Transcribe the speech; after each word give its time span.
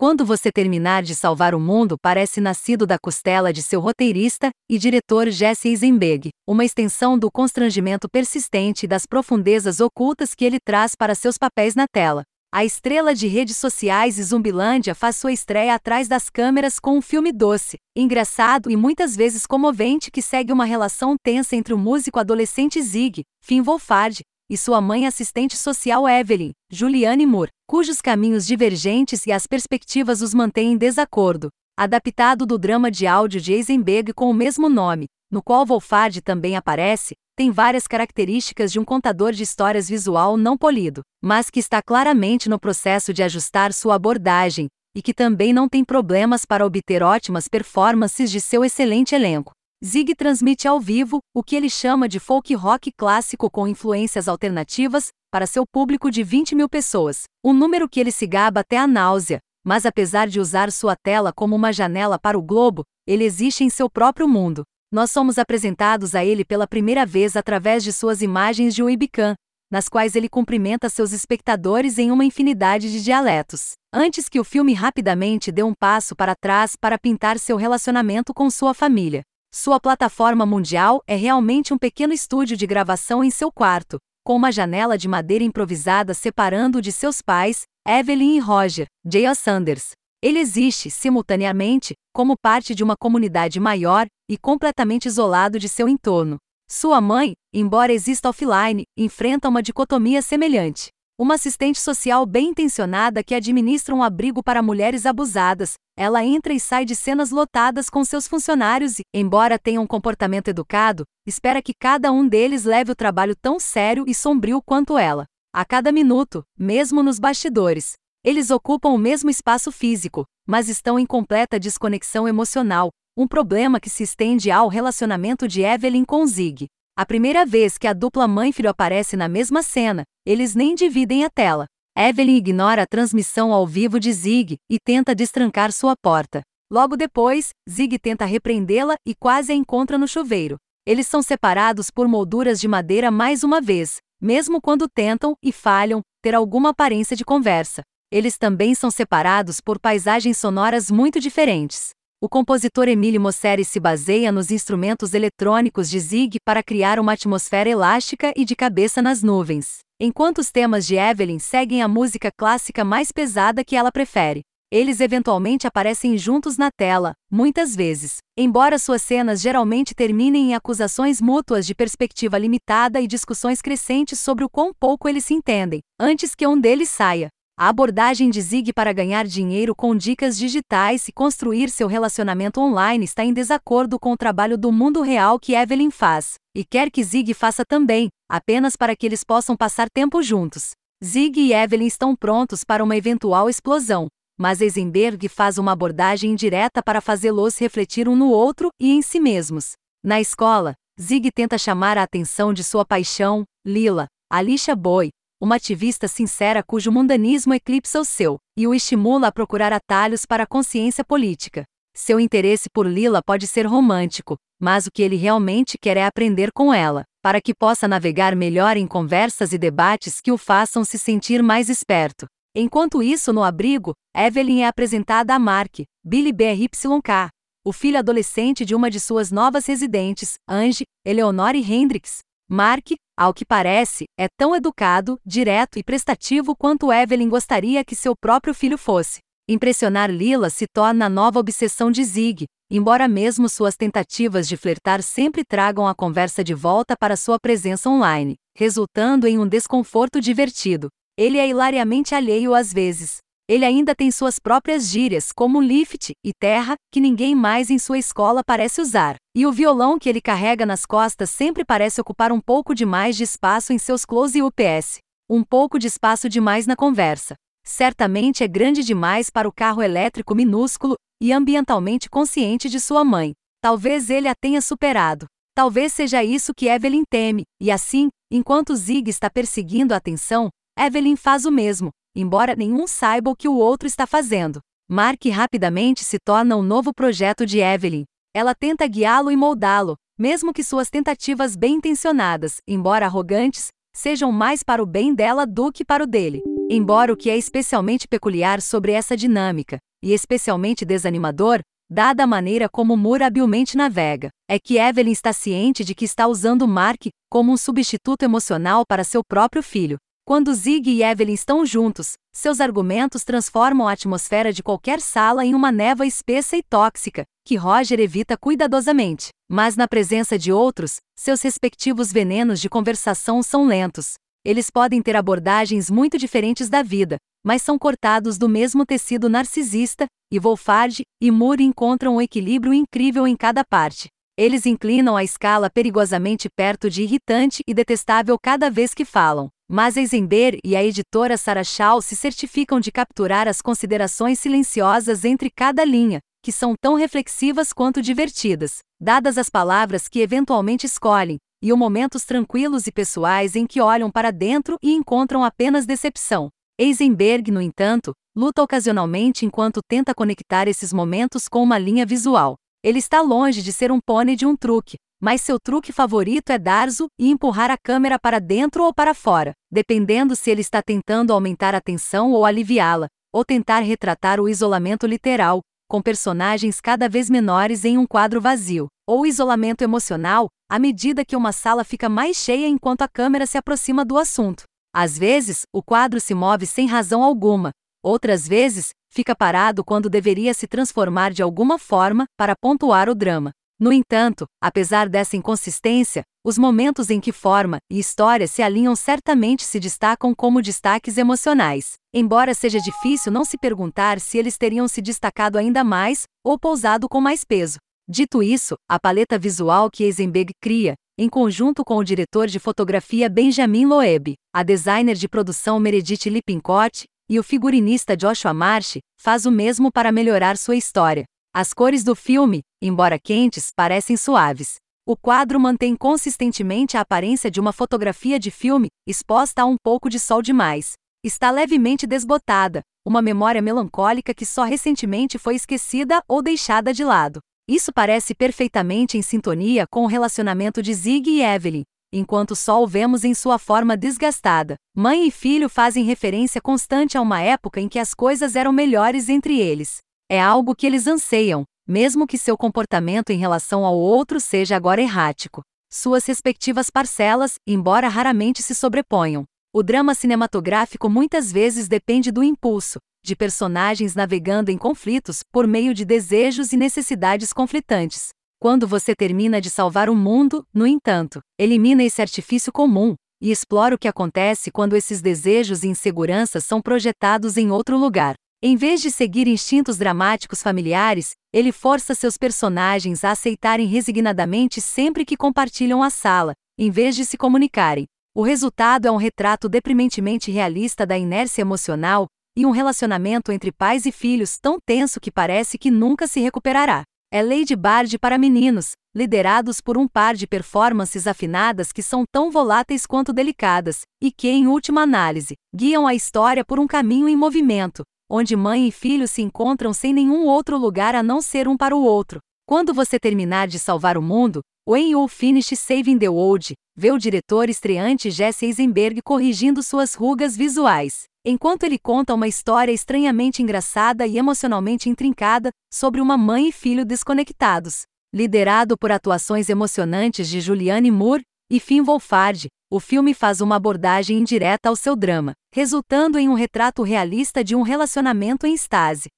Quando 0.00 0.24
você 0.24 0.52
terminar 0.52 1.02
de 1.02 1.12
salvar 1.12 1.56
o 1.56 1.58
mundo 1.58 1.96
parece 2.00 2.40
nascido 2.40 2.86
da 2.86 2.96
costela 2.96 3.52
de 3.52 3.60
seu 3.60 3.80
roteirista 3.80 4.50
e 4.70 4.78
diretor 4.78 5.28
Jesse 5.28 5.70
Eisenberg, 5.70 6.28
uma 6.46 6.64
extensão 6.64 7.18
do 7.18 7.28
constrangimento 7.28 8.08
persistente 8.08 8.84
e 8.84 8.88
das 8.88 9.06
profundezas 9.06 9.80
ocultas 9.80 10.36
que 10.36 10.44
ele 10.44 10.60
traz 10.64 10.94
para 10.94 11.16
seus 11.16 11.36
papéis 11.36 11.74
na 11.74 11.86
tela. 11.92 12.22
A 12.54 12.64
estrela 12.64 13.12
de 13.12 13.26
redes 13.26 13.56
sociais 13.56 14.20
e 14.20 14.22
Zumbilândia 14.22 14.94
faz 14.94 15.16
sua 15.16 15.32
estreia 15.32 15.74
atrás 15.74 16.06
das 16.06 16.30
câmeras 16.30 16.78
com 16.78 16.96
um 16.96 17.02
filme 17.02 17.32
doce, 17.32 17.76
engraçado 17.96 18.70
e 18.70 18.76
muitas 18.76 19.16
vezes 19.16 19.46
comovente 19.46 20.12
que 20.12 20.22
segue 20.22 20.52
uma 20.52 20.64
relação 20.64 21.16
tensa 21.20 21.56
entre 21.56 21.74
o 21.74 21.78
músico 21.78 22.20
adolescente 22.20 22.80
Zig, 22.80 23.24
Finn 23.44 23.64
Wolfhard, 23.64 24.20
e 24.50 24.56
sua 24.56 24.80
mãe 24.80 25.06
assistente 25.06 25.56
social 25.56 26.08
Evelyn, 26.08 26.52
Juliane 26.70 27.26
Moore, 27.26 27.50
cujos 27.66 28.00
caminhos 28.00 28.46
divergentes 28.46 29.26
e 29.26 29.32
as 29.32 29.46
perspectivas 29.46 30.22
os 30.22 30.32
mantêm 30.32 30.72
em 30.72 30.76
desacordo. 30.76 31.48
Adaptado 31.78 32.46
do 32.46 32.58
drama 32.58 32.90
de 32.90 33.06
áudio 33.06 33.40
de 33.40 33.52
Eisenberg 33.52 34.12
com 34.12 34.30
o 34.30 34.34
mesmo 34.34 34.68
nome, 34.68 35.06
no 35.30 35.42
qual 35.42 35.66
Wolfhard 35.66 36.22
também 36.22 36.56
aparece, 36.56 37.14
tem 37.36 37.50
várias 37.50 37.86
características 37.86 38.72
de 38.72 38.80
um 38.80 38.84
contador 38.84 39.32
de 39.32 39.42
histórias 39.42 39.88
visual 39.88 40.36
não 40.36 40.56
polido, 40.56 41.02
mas 41.22 41.50
que 41.50 41.60
está 41.60 41.80
claramente 41.80 42.48
no 42.48 42.58
processo 42.58 43.12
de 43.12 43.22
ajustar 43.22 43.72
sua 43.72 43.94
abordagem, 43.94 44.66
e 44.96 45.02
que 45.02 45.14
também 45.14 45.52
não 45.52 45.68
tem 45.68 45.84
problemas 45.84 46.44
para 46.44 46.66
obter 46.66 47.02
ótimas 47.02 47.46
performances 47.46 48.30
de 48.30 48.40
seu 48.40 48.64
excelente 48.64 49.14
elenco. 49.14 49.52
Zig 49.84 50.12
transmite 50.16 50.66
ao 50.66 50.80
vivo 50.80 51.20
o 51.32 51.40
que 51.40 51.54
ele 51.54 51.70
chama 51.70 52.08
de 52.08 52.18
folk 52.18 52.52
rock 52.52 52.90
clássico 52.90 53.48
com 53.48 53.68
influências 53.68 54.26
alternativas 54.26 55.10
para 55.30 55.46
seu 55.46 55.64
público 55.64 56.10
de 56.10 56.24
20 56.24 56.56
mil 56.56 56.68
pessoas, 56.68 57.24
um 57.44 57.52
número 57.52 57.88
que 57.88 58.00
ele 58.00 58.10
se 58.10 58.26
gaba 58.26 58.60
até 58.60 58.76
a 58.76 58.88
náusea, 58.88 59.38
mas 59.64 59.86
apesar 59.86 60.26
de 60.26 60.40
usar 60.40 60.72
sua 60.72 60.96
tela 60.96 61.32
como 61.32 61.54
uma 61.54 61.72
janela 61.72 62.18
para 62.18 62.36
o 62.36 62.42
globo, 62.42 62.82
ele 63.06 63.22
existe 63.22 63.62
em 63.62 63.70
seu 63.70 63.88
próprio 63.88 64.26
mundo. 64.26 64.64
Nós 64.90 65.12
somos 65.12 65.38
apresentados 65.38 66.12
a 66.16 66.24
ele 66.24 66.44
pela 66.44 66.66
primeira 66.66 67.06
vez 67.06 67.36
através 67.36 67.84
de 67.84 67.92
suas 67.92 68.20
imagens 68.20 68.74
de 68.74 68.82
webcam, 68.82 69.36
nas 69.70 69.88
quais 69.88 70.16
ele 70.16 70.28
cumprimenta 70.28 70.88
seus 70.88 71.12
espectadores 71.12 71.98
em 71.98 72.10
uma 72.10 72.24
infinidade 72.24 72.90
de 72.90 73.00
dialetos, 73.00 73.74
antes 73.94 74.28
que 74.28 74.40
o 74.40 74.44
filme 74.44 74.74
rapidamente 74.74 75.52
dê 75.52 75.62
um 75.62 75.72
passo 75.72 76.16
para 76.16 76.34
trás 76.34 76.74
para 76.74 76.98
pintar 76.98 77.38
seu 77.38 77.56
relacionamento 77.56 78.34
com 78.34 78.50
sua 78.50 78.74
família. 78.74 79.22
Sua 79.60 79.80
plataforma 79.80 80.46
mundial 80.46 81.02
é 81.04 81.16
realmente 81.16 81.74
um 81.74 81.78
pequeno 81.78 82.12
estúdio 82.12 82.56
de 82.56 82.64
gravação 82.64 83.24
em 83.24 83.30
seu 83.30 83.50
quarto, 83.50 83.98
com 84.24 84.36
uma 84.36 84.52
janela 84.52 84.96
de 84.96 85.08
madeira 85.08 85.42
improvisada 85.42 86.14
separando-o 86.14 86.80
de 86.80 86.92
seus 86.92 87.20
pais, 87.20 87.62
Evelyn 87.84 88.36
e 88.36 88.38
Roger, 88.38 88.86
J.O. 89.04 89.34
Sanders. 89.34 89.90
Ele 90.22 90.38
existe, 90.38 90.92
simultaneamente, 90.92 91.94
como 92.14 92.36
parte 92.40 92.72
de 92.72 92.84
uma 92.84 92.94
comunidade 92.96 93.58
maior 93.58 94.06
e 94.30 94.38
completamente 94.38 95.06
isolado 95.06 95.58
de 95.58 95.68
seu 95.68 95.88
entorno. 95.88 96.36
Sua 96.70 97.00
mãe, 97.00 97.32
embora 97.52 97.92
exista 97.92 98.28
offline, 98.28 98.84
enfrenta 98.96 99.48
uma 99.48 99.60
dicotomia 99.60 100.22
semelhante. 100.22 100.90
Uma 101.20 101.34
assistente 101.34 101.80
social 101.80 102.24
bem 102.24 102.50
intencionada 102.50 103.24
que 103.24 103.34
administra 103.34 103.92
um 103.92 104.04
abrigo 104.04 104.40
para 104.40 104.62
mulheres 104.62 105.04
abusadas, 105.04 105.74
ela 105.96 106.24
entra 106.24 106.52
e 106.52 106.60
sai 106.60 106.84
de 106.84 106.94
cenas 106.94 107.32
lotadas 107.32 107.90
com 107.90 108.04
seus 108.04 108.28
funcionários 108.28 109.00
e, 109.00 109.02
embora 109.12 109.58
tenha 109.58 109.80
um 109.80 109.86
comportamento 109.86 110.46
educado, 110.46 111.02
espera 111.26 111.60
que 111.60 111.72
cada 111.76 112.12
um 112.12 112.28
deles 112.28 112.62
leve 112.62 112.92
o 112.92 112.94
trabalho 112.94 113.34
tão 113.34 113.58
sério 113.58 114.04
e 114.06 114.14
sombrio 114.14 114.62
quanto 114.62 114.96
ela. 114.96 115.24
A 115.52 115.64
cada 115.64 115.90
minuto, 115.90 116.44
mesmo 116.56 117.02
nos 117.02 117.18
bastidores, 117.18 117.94
eles 118.24 118.48
ocupam 118.50 118.90
o 118.90 118.98
mesmo 118.98 119.28
espaço 119.28 119.72
físico, 119.72 120.24
mas 120.46 120.68
estão 120.68 121.00
em 121.00 121.04
completa 121.04 121.58
desconexão 121.58 122.28
emocional, 122.28 122.90
um 123.16 123.26
problema 123.26 123.80
que 123.80 123.90
se 123.90 124.04
estende 124.04 124.52
ao 124.52 124.68
relacionamento 124.68 125.48
de 125.48 125.62
Evelyn 125.62 126.04
com 126.04 126.24
Zig. 126.28 126.68
A 126.98 127.06
primeira 127.06 127.46
vez 127.46 127.78
que 127.78 127.86
a 127.86 127.92
dupla 127.92 128.26
mãe-filho 128.26 128.68
aparece 128.68 129.16
na 129.16 129.28
mesma 129.28 129.62
cena, 129.62 130.02
eles 130.26 130.56
nem 130.56 130.74
dividem 130.74 131.24
a 131.24 131.30
tela. 131.30 131.64
Evelyn 131.96 132.34
ignora 132.34 132.82
a 132.82 132.86
transmissão 132.88 133.52
ao 133.52 133.64
vivo 133.64 134.00
de 134.00 134.12
Zig 134.12 134.56
e 134.68 134.80
tenta 134.84 135.14
destrancar 135.14 135.70
sua 135.70 135.94
porta. 135.94 136.42
Logo 136.68 136.96
depois, 136.96 137.50
Zig 137.70 138.00
tenta 138.00 138.24
repreendê-la 138.24 138.96
e 139.06 139.14
quase 139.14 139.52
a 139.52 139.54
encontra 139.54 139.96
no 139.96 140.08
chuveiro. 140.08 140.56
Eles 140.84 141.06
são 141.06 141.22
separados 141.22 141.88
por 141.88 142.08
molduras 142.08 142.58
de 142.58 142.66
madeira 142.66 143.12
mais 143.12 143.44
uma 143.44 143.60
vez, 143.60 143.98
mesmo 144.20 144.60
quando 144.60 144.88
tentam 144.88 145.36
e 145.40 145.52
falham 145.52 146.00
ter 146.20 146.34
alguma 146.34 146.70
aparência 146.70 147.16
de 147.16 147.24
conversa. 147.24 147.82
Eles 148.10 148.36
também 148.36 148.74
são 148.74 148.90
separados 148.90 149.60
por 149.60 149.78
paisagens 149.78 150.36
sonoras 150.36 150.90
muito 150.90 151.20
diferentes. 151.20 151.90
O 152.20 152.28
compositor 152.28 152.88
Emílio 152.88 153.20
Mosseri 153.20 153.64
se 153.64 153.78
baseia 153.78 154.32
nos 154.32 154.50
instrumentos 154.50 155.14
eletrônicos 155.14 155.88
de 155.88 156.00
Zig 156.00 156.40
para 156.44 156.64
criar 156.64 156.98
uma 156.98 157.12
atmosfera 157.12 157.70
elástica 157.70 158.32
e 158.36 158.44
de 158.44 158.56
cabeça 158.56 159.00
nas 159.00 159.22
nuvens, 159.22 159.78
enquanto 160.00 160.38
os 160.38 160.50
temas 160.50 160.84
de 160.84 160.96
Evelyn 160.96 161.38
seguem 161.38 161.80
a 161.80 161.86
música 161.86 162.28
clássica 162.36 162.84
mais 162.84 163.12
pesada 163.12 163.62
que 163.62 163.76
ela 163.76 163.92
prefere. 163.92 164.40
Eles 164.68 164.98
eventualmente 164.98 165.68
aparecem 165.68 166.18
juntos 166.18 166.58
na 166.58 166.72
tela, 166.76 167.12
muitas 167.30 167.76
vezes, 167.76 168.16
embora 168.36 168.80
suas 168.80 169.00
cenas 169.00 169.40
geralmente 169.40 169.94
terminem 169.94 170.50
em 170.50 170.54
acusações 170.56 171.20
mútuas 171.20 171.64
de 171.64 171.72
perspectiva 171.72 172.36
limitada 172.36 173.00
e 173.00 173.06
discussões 173.06 173.62
crescentes 173.62 174.18
sobre 174.18 174.42
o 174.42 174.50
quão 174.50 174.74
pouco 174.74 175.08
eles 175.08 175.24
se 175.24 175.34
entendem, 175.34 175.78
antes 176.00 176.34
que 176.34 176.48
um 176.48 176.60
deles 176.60 176.88
saia. 176.88 177.28
A 177.60 177.70
abordagem 177.70 178.30
de 178.30 178.40
Zig 178.40 178.72
para 178.72 178.92
ganhar 178.92 179.26
dinheiro 179.26 179.74
com 179.74 179.92
dicas 179.96 180.38
digitais 180.38 181.08
e 181.08 181.12
construir 181.12 181.70
seu 181.70 181.88
relacionamento 181.88 182.60
online 182.60 183.04
está 183.04 183.24
em 183.24 183.32
desacordo 183.32 183.98
com 183.98 184.12
o 184.12 184.16
trabalho 184.16 184.56
do 184.56 184.70
mundo 184.70 185.02
real 185.02 185.40
que 185.40 185.56
Evelyn 185.56 185.90
faz, 185.90 186.34
e 186.54 186.64
quer 186.64 186.88
que 186.88 187.02
Zig 187.02 187.34
faça 187.34 187.64
também, 187.68 188.10
apenas 188.30 188.76
para 188.76 188.94
que 188.94 189.04
eles 189.04 189.24
possam 189.24 189.56
passar 189.56 189.90
tempo 189.90 190.22
juntos. 190.22 190.70
Zig 191.04 191.40
e 191.40 191.52
Evelyn 191.52 191.88
estão 191.88 192.14
prontos 192.14 192.62
para 192.62 192.84
uma 192.84 192.96
eventual 192.96 193.50
explosão, 193.50 194.06
mas 194.38 194.60
Eisenberg 194.60 195.28
faz 195.28 195.58
uma 195.58 195.72
abordagem 195.72 196.30
indireta 196.30 196.80
para 196.80 197.00
fazê-los 197.00 197.58
refletir 197.58 198.08
um 198.08 198.14
no 198.14 198.30
outro 198.30 198.68
e 198.80 198.92
em 198.92 199.02
si 199.02 199.18
mesmos. 199.18 199.72
Na 200.00 200.20
escola, 200.20 200.74
Zig 201.00 201.28
tenta 201.32 201.58
chamar 201.58 201.98
a 201.98 202.04
atenção 202.04 202.52
de 202.52 202.62
sua 202.62 202.84
paixão, 202.84 203.42
Lila, 203.66 204.06
Alicia 204.30 204.76
Boy, 204.76 205.10
uma 205.40 205.56
ativista 205.56 206.08
sincera 206.08 206.62
cujo 206.62 206.90
mundanismo 206.90 207.54
eclipsa 207.54 208.00
o 208.00 208.04
seu, 208.04 208.38
e 208.56 208.66
o 208.66 208.74
estimula 208.74 209.28
a 209.28 209.32
procurar 209.32 209.72
atalhos 209.72 210.26
para 210.26 210.42
a 210.42 210.46
consciência 210.46 211.04
política. 211.04 211.64
Seu 211.94 212.18
interesse 212.20 212.68
por 212.70 212.86
Lila 212.86 213.22
pode 213.24 213.46
ser 213.46 213.66
romântico, 213.66 214.36
mas 214.60 214.86
o 214.86 214.90
que 214.90 215.02
ele 215.02 215.16
realmente 215.16 215.76
quer 215.80 215.96
é 215.96 216.04
aprender 216.04 216.52
com 216.52 216.72
ela, 216.72 217.04
para 217.22 217.40
que 217.40 217.54
possa 217.54 217.86
navegar 217.86 218.34
melhor 218.34 218.76
em 218.76 218.86
conversas 218.86 219.52
e 219.52 219.58
debates 219.58 220.20
que 220.20 220.32
o 220.32 220.38
façam 220.38 220.84
se 220.84 220.98
sentir 220.98 221.42
mais 221.42 221.68
esperto. 221.68 222.26
Enquanto 222.54 223.02
isso, 223.02 223.32
no 223.32 223.44
abrigo, 223.44 223.94
Evelyn 224.16 224.62
é 224.62 224.66
apresentada 224.66 225.34
a 225.34 225.38
Mark, 225.38 225.80
Billy 226.04 226.32
BRYK, 226.32 227.28
o 227.64 227.72
filho 227.72 227.98
adolescente 227.98 228.64
de 228.64 228.74
uma 228.74 228.90
de 228.90 228.98
suas 228.98 229.30
novas 229.30 229.66
residentes, 229.66 230.34
Ange, 230.48 230.84
Eleonore 231.04 231.60
Hendricks. 231.60 232.20
Mark, 232.50 232.92
ao 233.14 233.34
que 233.34 233.44
parece, 233.44 234.06
é 234.18 234.26
tão 234.26 234.56
educado, 234.56 235.20
direto 235.24 235.78
e 235.78 235.84
prestativo 235.84 236.56
quanto 236.56 236.90
Evelyn 236.90 237.28
gostaria 237.28 237.84
que 237.84 237.94
seu 237.94 238.16
próprio 238.16 238.54
filho 238.54 238.78
fosse. 238.78 239.18
Impressionar 239.46 240.10
Lila 240.10 240.48
se 240.48 240.66
torna 240.66 241.06
a 241.06 241.08
nova 241.10 241.38
obsessão 241.38 241.90
de 241.90 242.02
Zig, 242.02 242.46
embora 242.70 243.06
mesmo 243.06 243.50
suas 243.50 243.76
tentativas 243.76 244.48
de 244.48 244.56
flertar 244.56 245.02
sempre 245.02 245.44
tragam 245.44 245.86
a 245.86 245.94
conversa 245.94 246.42
de 246.42 246.54
volta 246.54 246.96
para 246.98 247.18
sua 247.18 247.38
presença 247.38 247.90
online, 247.90 248.36
resultando 248.56 249.26
em 249.26 249.38
um 249.38 249.46
desconforto 249.46 250.18
divertido. 250.18 250.88
Ele 251.18 251.36
é 251.36 251.46
hilariamente 251.46 252.14
alheio 252.14 252.54
às 252.54 252.72
vezes, 252.72 253.18
ele 253.48 253.64
ainda 253.64 253.94
tem 253.94 254.10
suas 254.10 254.38
próprias 254.38 254.86
gírias, 254.86 255.32
como 255.32 255.60
lift 255.60 256.12
e 256.22 256.32
terra, 256.38 256.74
que 256.92 257.00
ninguém 257.00 257.34
mais 257.34 257.70
em 257.70 257.78
sua 257.78 257.96
escola 257.96 258.42
parece 258.44 258.82
usar. 258.82 259.16
E 259.34 259.46
o 259.46 259.52
violão 259.52 259.98
que 259.98 260.06
ele 260.06 260.20
carrega 260.20 260.66
nas 260.66 260.84
costas 260.84 261.30
sempre 261.30 261.64
parece 261.64 261.98
ocupar 261.98 262.30
um 262.30 262.40
pouco 262.40 262.74
demais 262.74 263.16
de 263.16 263.24
espaço 263.24 263.72
em 263.72 263.78
seus 263.78 264.04
close 264.04 264.42
UPS. 264.42 264.98
Um 265.30 265.42
pouco 265.42 265.78
de 265.78 265.86
espaço 265.86 266.28
demais 266.28 266.66
na 266.66 266.76
conversa. 266.76 267.34
Certamente 267.66 268.44
é 268.44 268.48
grande 268.48 268.84
demais 268.84 269.30
para 269.30 269.48
o 269.48 269.52
carro 269.52 269.82
elétrico 269.82 270.34
minúsculo 270.34 270.94
e 271.22 271.32
ambientalmente 271.32 272.10
consciente 272.10 272.68
de 272.68 272.78
sua 272.78 273.02
mãe. 273.02 273.32
Talvez 273.62 274.10
ele 274.10 274.28
a 274.28 274.34
tenha 274.34 274.60
superado. 274.60 275.26
Talvez 275.54 275.92
seja 275.92 276.22
isso 276.22 276.52
que 276.54 276.68
Evelyn 276.68 277.02
teme, 277.10 277.42
e 277.60 277.70
assim, 277.70 278.08
enquanto 278.30 278.76
Zig 278.76 279.10
está 279.10 279.28
perseguindo 279.28 279.92
a 279.92 279.96
atenção, 279.96 280.48
Evelyn 280.80 281.16
faz 281.16 281.44
o 281.44 281.50
mesmo, 281.50 281.90
embora 282.14 282.54
nenhum 282.54 282.86
saiba 282.86 283.28
o 283.30 283.34
que 283.34 283.48
o 283.48 283.56
outro 283.56 283.88
está 283.88 284.06
fazendo. 284.06 284.60
Mark 284.88 285.18
rapidamente 285.28 286.04
se 286.04 286.18
torna 286.24 286.56
um 286.56 286.62
novo 286.62 286.94
projeto 286.94 287.44
de 287.44 287.58
Evelyn. 287.58 288.04
Ela 288.32 288.54
tenta 288.54 288.86
guiá-lo 288.86 289.32
e 289.32 289.36
moldá-lo, 289.36 289.96
mesmo 290.16 290.52
que 290.52 290.62
suas 290.62 290.88
tentativas 290.88 291.56
bem 291.56 291.74
intencionadas, 291.74 292.58
embora 292.64 293.06
arrogantes, 293.06 293.70
sejam 293.92 294.30
mais 294.30 294.62
para 294.62 294.80
o 294.80 294.86
bem 294.86 295.12
dela 295.12 295.44
do 295.44 295.72
que 295.72 295.84
para 295.84 296.04
o 296.04 296.06
dele. 296.06 296.42
Embora 296.70 297.12
o 297.12 297.16
que 297.16 297.28
é 297.28 297.36
especialmente 297.36 298.06
peculiar 298.06 298.62
sobre 298.62 298.92
essa 298.92 299.16
dinâmica 299.16 299.78
e 300.00 300.12
especialmente 300.12 300.84
desanimador, 300.84 301.60
dada 301.90 302.22
a 302.22 302.26
maneira 302.26 302.68
como 302.68 302.96
Moore 302.96 303.24
habilmente 303.24 303.76
navega, 303.76 304.28
é 304.48 304.60
que 304.60 304.78
Evelyn 304.78 305.10
está 305.10 305.32
ciente 305.32 305.82
de 305.82 305.92
que 305.92 306.04
está 306.04 306.28
usando 306.28 306.68
Mark 306.68 307.08
como 307.28 307.50
um 307.50 307.56
substituto 307.56 308.22
emocional 308.22 308.86
para 308.86 309.02
seu 309.02 309.24
próprio 309.24 309.60
filho. 309.60 309.98
Quando 310.28 310.52
Zig 310.52 310.90
e 310.90 311.02
Evelyn 311.02 311.32
estão 311.32 311.64
juntos, 311.64 312.12
seus 312.34 312.60
argumentos 312.60 313.24
transformam 313.24 313.88
a 313.88 313.92
atmosfera 313.92 314.52
de 314.52 314.62
qualquer 314.62 315.00
sala 315.00 315.42
em 315.42 315.54
uma 315.54 315.72
névoa 315.72 316.06
espessa 316.06 316.54
e 316.54 316.62
tóxica, 316.62 317.24
que 317.46 317.56
Roger 317.56 317.98
evita 317.98 318.36
cuidadosamente. 318.36 319.30
Mas 319.50 319.74
na 319.74 319.88
presença 319.88 320.38
de 320.38 320.52
outros, 320.52 320.96
seus 321.18 321.40
respectivos 321.40 322.12
venenos 322.12 322.60
de 322.60 322.68
conversação 322.68 323.42
são 323.42 323.66
lentos. 323.66 324.16
Eles 324.44 324.68
podem 324.68 325.00
ter 325.00 325.16
abordagens 325.16 325.90
muito 325.90 326.18
diferentes 326.18 326.68
da 326.68 326.82
vida, 326.82 327.16
mas 327.42 327.62
são 327.62 327.78
cortados 327.78 328.36
do 328.36 328.50
mesmo 328.50 328.84
tecido 328.84 329.30
narcisista, 329.30 330.04
e 330.30 330.38
Wolfard 330.38 331.04
e 331.22 331.30
Moore 331.30 331.64
encontram 331.64 332.16
um 332.16 332.20
equilíbrio 332.20 332.74
incrível 332.74 333.26
em 333.26 333.34
cada 333.34 333.64
parte. 333.64 334.08
Eles 334.36 334.66
inclinam 334.66 335.16
a 335.16 335.24
escala 335.24 335.70
perigosamente 335.70 336.50
perto 336.54 336.90
de 336.90 337.02
irritante 337.02 337.62
e 337.66 337.72
detestável 337.72 338.36
cada 338.38 338.70
vez 338.70 338.92
que 338.92 339.06
falam. 339.06 339.48
Mas 339.70 339.98
Eisenberg 339.98 340.60
e 340.64 340.74
a 340.74 340.82
editora 340.82 341.36
Sarah 341.36 341.62
Shaw 341.62 342.00
se 342.00 342.16
certificam 342.16 342.80
de 342.80 342.90
capturar 342.90 343.46
as 343.46 343.60
considerações 343.60 344.38
silenciosas 344.38 345.26
entre 345.26 345.50
cada 345.50 345.84
linha, 345.84 346.20
que 346.42 346.50
são 346.50 346.72
tão 346.80 346.94
reflexivas 346.94 347.70
quanto 347.70 348.00
divertidas, 348.00 348.78
dadas 348.98 349.36
as 349.36 349.50
palavras 349.50 350.08
que 350.08 350.20
eventualmente 350.20 350.86
escolhem, 350.86 351.36
e 351.62 351.70
os 351.70 351.78
momentos 351.78 352.24
tranquilos 352.24 352.86
e 352.86 352.92
pessoais 352.92 353.54
em 353.54 353.66
que 353.66 353.78
olham 353.78 354.10
para 354.10 354.30
dentro 354.30 354.78
e 354.82 354.94
encontram 354.94 355.44
apenas 355.44 355.84
decepção. 355.84 356.48
Eisenberg, 356.80 357.50
no 357.50 357.60
entanto, 357.60 358.14
luta 358.34 358.62
ocasionalmente 358.62 359.44
enquanto 359.44 359.80
tenta 359.86 360.14
conectar 360.14 360.66
esses 360.66 360.94
momentos 360.94 361.46
com 361.46 361.62
uma 361.62 361.76
linha 361.76 362.06
visual. 362.06 362.54
Ele 362.82 363.00
está 363.00 363.20
longe 363.20 363.60
de 363.60 363.72
ser 363.74 363.92
um 363.92 363.98
pônei 364.00 364.34
de 364.34 364.46
um 364.46 364.56
truque, 364.56 364.96
mas 365.20 365.40
seu 365.40 365.58
truque 365.58 365.92
favorito 365.92 366.50
é 366.50 366.58
darzo 366.58 367.08
e 367.18 367.30
empurrar 367.30 367.70
a 367.70 367.76
câmera 367.76 368.18
para 368.18 368.38
dentro 368.38 368.84
ou 368.84 368.94
para 368.94 369.14
fora, 369.14 369.52
dependendo 369.70 370.36
se 370.36 370.50
ele 370.50 370.60
está 370.60 370.80
tentando 370.80 371.32
aumentar 371.32 371.74
a 371.74 371.80
tensão 371.80 372.32
ou 372.32 372.44
aliviá-la, 372.44 373.08
ou 373.32 373.44
tentar 373.44 373.80
retratar 373.80 374.40
o 374.40 374.48
isolamento 374.48 375.06
literal, 375.06 375.60
com 375.88 376.00
personagens 376.00 376.80
cada 376.80 377.08
vez 377.08 377.28
menores 377.28 377.84
em 377.84 377.98
um 377.98 378.06
quadro 378.06 378.40
vazio, 378.40 378.88
ou 379.06 379.26
isolamento 379.26 379.82
emocional, 379.82 380.48
à 380.70 380.78
medida 380.78 381.24
que 381.24 381.34
uma 381.34 381.50
sala 381.50 381.82
fica 381.82 382.08
mais 382.08 382.36
cheia 382.36 382.68
enquanto 382.68 383.02
a 383.02 383.08
câmera 383.08 383.46
se 383.46 383.58
aproxima 383.58 384.04
do 384.04 384.18
assunto. 384.18 384.64
Às 384.94 385.18
vezes, 385.18 385.62
o 385.72 385.82
quadro 385.82 386.20
se 386.20 386.34
move 386.34 386.66
sem 386.66 386.86
razão 386.86 387.22
alguma, 387.22 387.70
outras 388.02 388.46
vezes, 388.46 388.90
fica 389.10 389.34
parado 389.34 389.82
quando 389.82 390.10
deveria 390.10 390.54
se 390.54 390.66
transformar 390.66 391.32
de 391.32 391.42
alguma 391.42 391.78
forma 391.78 392.26
para 392.36 392.54
pontuar 392.54 393.08
o 393.08 393.14
drama. 393.14 393.50
No 393.80 393.92
entanto, 393.92 394.44
apesar 394.60 395.08
dessa 395.08 395.36
inconsistência, 395.36 396.24
os 396.44 396.58
momentos 396.58 397.10
em 397.10 397.20
que 397.20 397.30
forma 397.30 397.78
e 397.88 397.96
história 397.96 398.48
se 398.48 398.60
alinham 398.60 398.96
certamente 398.96 399.62
se 399.62 399.78
destacam 399.78 400.34
como 400.34 400.60
destaques 400.60 401.16
emocionais, 401.16 401.92
embora 402.12 402.54
seja 402.54 402.80
difícil 402.80 403.30
não 403.30 403.44
se 403.44 403.56
perguntar 403.56 404.18
se 404.18 404.36
eles 404.36 404.58
teriam 404.58 404.88
se 404.88 405.00
destacado 405.00 405.56
ainda 405.56 405.84
mais 405.84 406.24
ou 406.44 406.58
pousado 406.58 407.08
com 407.08 407.20
mais 407.20 407.44
peso. 407.44 407.78
Dito 408.08 408.42
isso, 408.42 408.74
a 408.90 408.98
paleta 408.98 409.38
visual 409.38 409.88
que 409.88 410.02
Eisenberg 410.02 410.52
cria, 410.60 410.94
em 411.16 411.28
conjunto 411.28 411.84
com 411.84 411.98
o 411.98 412.04
diretor 412.04 412.48
de 412.48 412.58
fotografia 412.58 413.28
Benjamin 413.28 413.86
Loeb, 413.86 414.34
a 414.52 414.64
designer 414.64 415.14
de 415.14 415.28
produção 415.28 415.78
Meredith 415.78 416.28
Lippincott 416.28 417.04
e 417.30 417.38
o 417.38 417.44
figurinista 417.44 418.16
Joshua 418.16 418.52
Marsh, 418.52 418.98
faz 419.20 419.46
o 419.46 419.52
mesmo 419.52 419.92
para 419.92 420.10
melhorar 420.10 420.56
sua 420.56 420.74
história. 420.74 421.24
As 421.60 421.74
cores 421.74 422.04
do 422.04 422.14
filme, 422.14 422.62
embora 422.80 423.18
quentes, 423.18 423.72
parecem 423.74 424.16
suaves. 424.16 424.76
O 425.04 425.16
quadro 425.16 425.58
mantém 425.58 425.96
consistentemente 425.96 426.96
a 426.96 427.00
aparência 427.00 427.50
de 427.50 427.58
uma 427.58 427.72
fotografia 427.72 428.38
de 428.38 428.48
filme, 428.48 428.86
exposta 429.04 429.62
a 429.62 429.66
um 429.66 429.74
pouco 429.76 430.08
de 430.08 430.20
sol 430.20 430.40
demais. 430.40 430.92
Está 431.20 431.50
levemente 431.50 432.06
desbotada, 432.06 432.82
uma 433.04 433.20
memória 433.20 433.60
melancólica 433.60 434.32
que 434.32 434.46
só 434.46 434.62
recentemente 434.62 435.36
foi 435.36 435.56
esquecida 435.56 436.22
ou 436.28 436.40
deixada 436.40 436.94
de 436.94 437.02
lado. 437.02 437.40
Isso 437.68 437.92
parece 437.92 438.36
perfeitamente 438.36 439.18
em 439.18 439.22
sintonia 439.22 439.84
com 439.90 440.04
o 440.04 440.06
relacionamento 440.06 440.80
de 440.80 440.94
Zig 440.94 441.28
e 441.28 441.42
Evelyn, 441.42 441.82
enquanto 442.12 442.52
o 442.52 442.86
vemos 442.86 443.24
em 443.24 443.34
sua 443.34 443.58
forma 443.58 443.96
desgastada. 443.96 444.76
Mãe 444.96 445.26
e 445.26 445.30
filho 445.32 445.68
fazem 445.68 446.04
referência 446.04 446.60
constante 446.60 447.18
a 447.18 447.20
uma 447.20 447.42
época 447.42 447.80
em 447.80 447.88
que 447.88 447.98
as 447.98 448.14
coisas 448.14 448.54
eram 448.54 448.70
melhores 448.70 449.28
entre 449.28 449.58
eles. 449.58 449.98
É 450.30 450.38
algo 450.38 450.74
que 450.74 450.86
eles 450.86 451.06
anseiam, 451.06 451.64
mesmo 451.86 452.26
que 452.26 452.36
seu 452.36 452.54
comportamento 452.54 453.30
em 453.30 453.38
relação 453.38 453.86
ao 453.86 453.96
outro 453.96 454.38
seja 454.38 454.76
agora 454.76 455.00
errático. 455.00 455.62
Suas 455.90 456.26
respectivas 456.26 456.90
parcelas, 456.90 457.54
embora 457.66 458.08
raramente 458.08 458.62
se 458.62 458.74
sobreponham. 458.74 459.44
O 459.72 459.82
drama 459.82 460.14
cinematográfico 460.14 461.08
muitas 461.08 461.50
vezes 461.50 461.88
depende 461.88 462.30
do 462.30 462.44
impulso, 462.44 462.98
de 463.24 463.34
personagens 463.34 464.14
navegando 464.14 464.70
em 464.70 464.76
conflitos 464.76 465.42
por 465.50 465.66
meio 465.66 465.94
de 465.94 466.04
desejos 466.04 466.74
e 466.74 466.76
necessidades 466.76 467.50
conflitantes. 467.50 468.28
Quando 468.60 468.86
você 468.86 469.14
termina 469.14 469.62
de 469.62 469.70
salvar 469.70 470.10
o 470.10 470.14
mundo, 470.14 470.62
no 470.74 470.86
entanto, 470.86 471.40
elimina 471.58 472.04
esse 472.04 472.20
artifício 472.20 472.70
comum 472.70 473.14
e 473.40 473.50
explora 473.50 473.94
o 473.94 473.98
que 473.98 474.08
acontece 474.08 474.70
quando 474.70 474.94
esses 474.94 475.22
desejos 475.22 475.84
e 475.84 475.88
inseguranças 475.88 476.66
são 476.66 476.82
projetados 476.82 477.56
em 477.56 477.70
outro 477.70 477.96
lugar. 477.96 478.34
Em 478.60 478.74
vez 478.74 479.00
de 479.00 479.08
seguir 479.12 479.46
instintos 479.46 479.96
dramáticos 479.98 480.64
familiares, 480.64 481.36
ele 481.52 481.70
força 481.70 482.12
seus 482.12 482.36
personagens 482.36 483.22
a 483.22 483.30
aceitarem 483.30 483.86
resignadamente 483.86 484.80
sempre 484.80 485.24
que 485.24 485.36
compartilham 485.36 486.02
a 486.02 486.10
sala, 486.10 486.54
em 486.76 486.90
vez 486.90 487.14
de 487.14 487.24
se 487.24 487.36
comunicarem. 487.36 488.06
O 488.34 488.42
resultado 488.42 489.06
é 489.06 489.12
um 489.12 489.16
retrato 489.16 489.68
deprimentemente 489.68 490.50
realista 490.50 491.06
da 491.06 491.16
inércia 491.16 491.62
emocional 491.62 492.26
e 492.56 492.66
um 492.66 492.72
relacionamento 492.72 493.52
entre 493.52 493.70
pais 493.70 494.06
e 494.06 494.10
filhos 494.10 494.58
tão 494.60 494.80
tenso 494.84 495.20
que 495.20 495.30
parece 495.30 495.78
que 495.78 495.88
nunca 495.88 496.26
se 496.26 496.40
recuperará. 496.40 497.04
É 497.32 497.40
Lady 497.40 497.76
Bard 497.76 498.18
para 498.18 498.36
meninos, 498.38 498.90
liderados 499.14 499.80
por 499.80 499.96
um 499.96 500.08
par 500.08 500.34
de 500.34 500.48
performances 500.48 501.28
afinadas 501.28 501.92
que 501.92 502.02
são 502.02 502.24
tão 502.28 502.50
voláteis 502.50 503.06
quanto 503.06 503.32
delicadas, 503.32 504.00
e 504.20 504.32
que, 504.32 504.48
em 504.48 504.66
última 504.66 505.02
análise, 505.02 505.54
guiam 505.72 506.08
a 506.08 506.14
história 506.14 506.64
por 506.64 506.80
um 506.80 506.88
caminho 506.88 507.28
em 507.28 507.36
movimento, 507.36 508.02
onde 508.30 508.56
mãe 508.56 508.88
e 508.88 508.92
filho 508.92 509.26
se 509.26 509.42
encontram 509.42 509.92
sem 509.92 510.12
nenhum 510.12 510.46
outro 510.46 510.76
lugar 510.76 511.14
a 511.14 511.22
não 511.22 511.40
ser 511.40 511.68
um 511.68 511.76
para 511.76 511.96
o 511.96 512.02
outro. 512.02 512.40
Quando 512.66 512.92
você 512.92 513.18
terminar 513.18 513.68
de 513.68 513.78
salvar 513.78 514.18
o 514.18 514.22
mundo, 514.22 514.60
When 514.88 515.12
You 515.12 515.28
Finish 515.28 515.70
Saving 515.78 516.18
the 516.18 516.28
World, 516.28 516.74
vê 516.96 517.10
o 517.12 517.18
diretor 517.18 517.68
estreante 517.68 518.30
Jesse 518.30 518.66
Eisenberg 518.66 519.22
corrigindo 519.22 519.82
suas 519.82 520.14
rugas 520.14 520.56
visuais 520.56 521.28
enquanto 521.50 521.84
ele 521.84 521.98
conta 521.98 522.34
uma 522.34 522.46
história 522.46 522.92
estranhamente 522.92 523.62
engraçada 523.62 524.26
e 524.26 524.36
emocionalmente 524.36 525.08
intrincada 525.08 525.70
sobre 525.90 526.20
uma 526.20 526.36
mãe 526.36 526.68
e 526.68 526.72
filho 526.72 527.06
desconectados. 527.06 528.02
Liderado 528.34 528.98
por 528.98 529.10
atuações 529.10 529.70
emocionantes 529.70 530.46
de 530.46 530.60
Julianne 530.60 531.10
Moore 531.10 531.42
e 531.70 531.80
Finn 531.80 532.04
Wolfhard, 532.04 532.68
o 532.90 532.98
filme 532.98 533.34
faz 533.34 533.60
uma 533.60 533.76
abordagem 533.76 534.38
indireta 534.38 534.88
ao 534.88 534.96
seu 534.96 535.14
drama, 535.14 535.52
resultando 535.70 536.38
em 536.38 536.48
um 536.48 536.54
retrato 536.54 537.02
realista 537.02 537.62
de 537.62 537.76
um 537.76 537.82
relacionamento 537.82 538.66
em 538.66 538.72
estase. 538.72 539.28